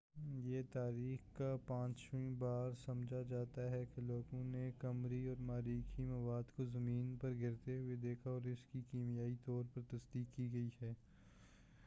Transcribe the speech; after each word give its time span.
یہ 0.43 0.61
تاریخ 0.71 1.25
کا 1.33 1.55
پانچواں 1.67 2.29
بار 2.39 2.71
سمجھا 2.85 3.21
جاتا 3.29 3.69
ہے 3.71 3.83
کہ 3.95 4.01
لوگوں 4.01 4.43
نے 4.43 4.69
قمری 4.77 5.25
اور 5.27 5.41
مریخی 5.41 6.03
مواد 6.03 6.55
کو 6.55 6.65
زمین 6.65 7.15
پر 7.21 7.33
گرتے 7.41 7.77
ہوئے 7.77 7.95
دیکھا 7.95 8.29
اور 8.29 8.47
اسکی 8.51 8.81
کیمیائی 8.91 9.35
طور 9.45 9.63
پر 9.73 9.81
تصدیق 9.89 10.35
کی 10.35 10.51
گئی 10.53 10.69
ہے 10.81 10.93